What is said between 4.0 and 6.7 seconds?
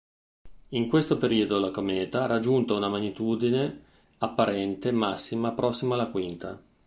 apparente massima prossima alla quinta.